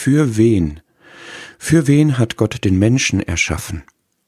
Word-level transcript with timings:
Für 0.00 0.36
wen? 0.36 0.78
Für 1.58 1.88
wen 1.88 2.18
hat 2.18 2.36
Gott 2.36 2.64
den 2.64 2.78
Menschen 2.78 3.18
erschaffen? 3.18 3.82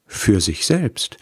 Für 0.05 0.41
sich 0.41 0.65
selbst. 0.65 1.15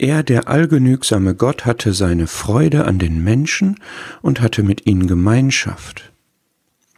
Er, 0.00 0.24
der 0.24 0.48
allgenügsame 0.48 1.36
Gott, 1.36 1.64
hatte 1.64 1.92
seine 1.92 2.26
Freude 2.26 2.86
an 2.86 2.98
den 2.98 3.22
Menschen 3.22 3.78
und 4.20 4.40
hatte 4.40 4.64
mit 4.64 4.84
ihnen 4.88 5.06
Gemeinschaft. 5.06 6.12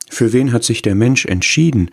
Für 0.09 0.33
wen 0.33 0.55
hat 0.55 0.65
sich 0.65 0.81
der 0.81 0.95
Mensch 0.95 1.27
entschieden? 1.27 1.91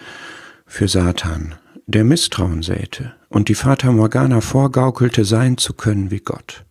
Für 0.66 0.88
Satan, 0.88 1.56
der 1.86 2.06
Misstrauen 2.06 2.64
säte 2.64 3.14
und 3.28 3.50
die 3.50 3.56
Fata 3.56 3.92
Morgana 3.92 4.40
vorgaukelte, 4.40 5.26
sein 5.26 5.58
zu 5.58 5.74
können 5.74 6.12
wie 6.12 6.22
Gott. 6.22 6.64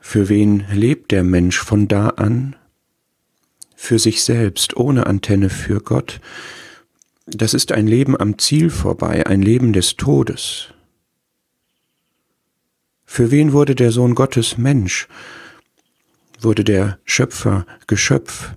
Für 0.00 0.28
wen 0.28 0.66
lebt 0.70 1.12
der 1.12 1.24
Mensch 1.24 1.58
von 1.58 1.88
da 1.88 2.10
an? 2.10 2.56
Für 3.80 4.00
sich 4.00 4.22
selbst, 4.22 4.76
ohne 4.76 5.06
Antenne 5.06 5.48
für 5.48 5.80
Gott. 5.80 6.20
Das 7.26 7.54
ist 7.54 7.70
ein 7.72 7.86
Leben 7.86 8.20
am 8.20 8.36
Ziel 8.36 8.70
vorbei, 8.70 9.24
ein 9.24 9.40
Leben 9.40 9.72
des 9.72 9.96
Todes. 9.96 10.74
Für 13.06 13.30
wen 13.30 13.52
wurde 13.52 13.76
der 13.76 13.92
Sohn 13.92 14.14
Gottes 14.16 14.58
Mensch? 14.58 15.06
Wurde 16.40 16.64
der 16.64 16.98
Schöpfer 17.04 17.66
Geschöpf? 17.86 18.50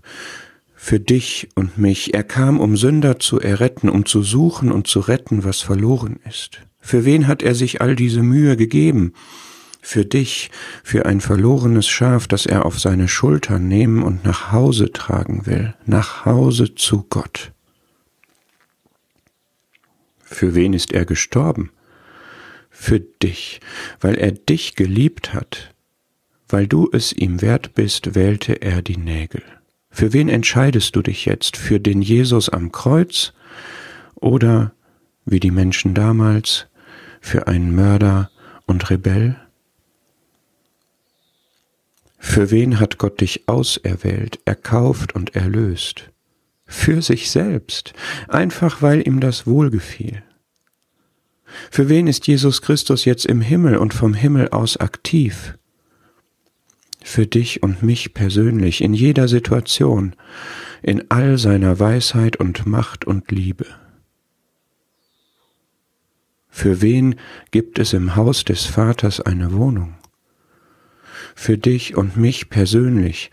Für 0.75 0.99
dich 0.99 1.49
und 1.55 1.77
mich. 1.77 2.15
Er 2.15 2.23
kam, 2.23 2.59
um 2.59 2.75
Sünder 2.75 3.19
zu 3.19 3.39
erretten, 3.39 3.89
um 3.89 4.05
zu 4.05 4.23
suchen 4.23 4.71
und 4.71 4.87
zu 4.87 4.99
retten, 5.01 5.43
was 5.45 5.61
verloren 5.61 6.19
ist. 6.27 6.61
Für 6.79 7.05
wen 7.05 7.27
hat 7.27 7.43
er 7.43 7.53
sich 7.53 7.79
all 7.79 7.95
diese 7.95 8.23
Mühe 8.23 8.57
gegeben? 8.57 9.13
Für 9.81 10.05
dich, 10.05 10.51
für 10.83 11.05
ein 11.05 11.19
verlorenes 11.21 11.87
Schaf, 11.87 12.27
das 12.27 12.45
er 12.45 12.65
auf 12.65 12.79
seine 12.79 13.07
Schultern 13.07 13.67
nehmen 13.67 14.03
und 14.03 14.23
nach 14.23 14.51
Hause 14.51 14.91
tragen 14.91 15.45
will, 15.45 15.73
nach 15.85 16.25
Hause 16.25 16.75
zu 16.75 17.03
Gott. 17.09 17.51
Für 20.23 20.55
wen 20.55 20.73
ist 20.73 20.93
er 20.93 21.05
gestorben? 21.05 21.71
Für 22.69 22.99
dich, 22.99 23.59
weil 23.99 24.15
er 24.15 24.31
dich 24.31 24.75
geliebt 24.75 25.33
hat, 25.33 25.73
weil 26.47 26.67
du 26.67 26.89
es 26.91 27.11
ihm 27.11 27.41
wert 27.41 27.75
bist, 27.75 28.15
wählte 28.15 28.61
er 28.61 28.81
die 28.81 28.97
Nägel. 28.97 29.43
Für 29.89 30.13
wen 30.13 30.29
entscheidest 30.29 30.95
du 30.95 31.01
dich 31.01 31.25
jetzt? 31.25 31.57
Für 31.57 31.79
den 31.79 32.01
Jesus 32.01 32.47
am 32.47 32.71
Kreuz 32.71 33.33
oder, 34.15 34.73
wie 35.25 35.41
die 35.41 35.51
Menschen 35.51 35.93
damals, 35.93 36.67
für 37.19 37.47
einen 37.47 37.75
Mörder 37.75 38.31
und 38.65 38.89
Rebell? 38.89 39.35
Für 42.23 42.51
wen 42.51 42.79
hat 42.79 42.99
Gott 42.99 43.19
dich 43.19 43.49
auserwählt, 43.49 44.39
erkauft 44.45 45.15
und 45.15 45.35
erlöst? 45.35 46.11
Für 46.65 47.01
sich 47.01 47.31
selbst, 47.31 47.93
einfach 48.27 48.83
weil 48.83 49.05
ihm 49.05 49.19
das 49.19 49.47
wohlgefiel. 49.47 50.23
Für 51.71 51.89
wen 51.89 52.05
ist 52.05 52.27
Jesus 52.27 52.61
Christus 52.61 53.05
jetzt 53.05 53.25
im 53.25 53.41
Himmel 53.41 53.75
und 53.75 53.95
vom 53.95 54.13
Himmel 54.13 54.49
aus 54.49 54.77
aktiv? 54.77 55.57
Für 57.03 57.25
dich 57.25 57.63
und 57.63 57.81
mich 57.81 58.13
persönlich, 58.13 58.81
in 58.81 58.93
jeder 58.93 59.27
Situation, 59.27 60.15
in 60.83 61.09
all 61.09 61.39
seiner 61.39 61.79
Weisheit 61.79 62.37
und 62.37 62.67
Macht 62.67 63.03
und 63.03 63.31
Liebe. 63.31 63.65
Für 66.49 66.81
wen 66.81 67.15
gibt 67.49 67.79
es 67.79 67.93
im 67.93 68.15
Haus 68.15 68.45
des 68.45 68.65
Vaters 68.65 69.19
eine 69.19 69.53
Wohnung? 69.53 69.95
Für 71.35 71.57
dich 71.57 71.95
und 71.95 72.17
mich 72.17 72.49
persönlich. 72.49 73.31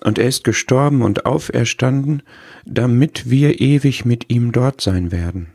Und 0.00 0.18
er 0.18 0.28
ist 0.28 0.44
gestorben 0.44 1.02
und 1.02 1.26
auferstanden, 1.26 2.22
damit 2.64 3.30
wir 3.30 3.60
ewig 3.60 4.04
mit 4.04 4.30
ihm 4.30 4.52
dort 4.52 4.80
sein 4.80 5.10
werden. 5.10 5.48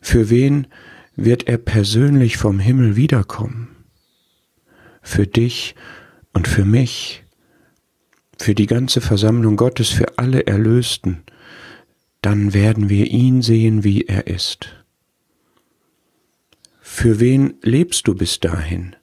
Für 0.00 0.30
wen 0.30 0.68
wird 1.16 1.48
er 1.48 1.58
persönlich 1.58 2.36
vom 2.36 2.58
Himmel 2.58 2.94
wiederkommen? 2.94 3.68
Für 5.02 5.26
dich 5.26 5.74
und 6.32 6.46
für 6.46 6.64
mich, 6.64 7.24
für 8.38 8.54
die 8.54 8.66
ganze 8.66 9.00
Versammlung 9.00 9.56
Gottes, 9.56 9.88
für 9.88 10.18
alle 10.18 10.46
Erlösten, 10.46 11.24
dann 12.22 12.54
werden 12.54 12.88
wir 12.88 13.06
ihn 13.06 13.42
sehen, 13.42 13.82
wie 13.82 14.02
er 14.02 14.26
ist. 14.26 14.68
Für 16.80 17.20
wen 17.20 17.54
lebst 17.62 18.06
du 18.08 18.14
bis 18.14 18.40
dahin? 18.40 18.96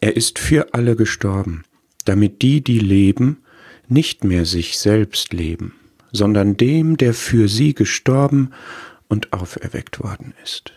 Er 0.00 0.16
ist 0.16 0.38
für 0.38 0.72
alle 0.72 0.96
gestorben, 0.96 1.64
damit 2.04 2.42
die, 2.42 2.62
die 2.62 2.78
leben, 2.78 3.42
nicht 3.88 4.24
mehr 4.24 4.46
sich 4.46 4.78
selbst 4.78 5.32
leben, 5.32 5.74
sondern 6.12 6.56
dem, 6.56 6.96
der 6.96 7.12
für 7.12 7.48
sie 7.48 7.74
gestorben 7.74 8.52
und 9.08 9.32
auferweckt 9.32 10.00
worden 10.00 10.32
ist. 10.42 10.72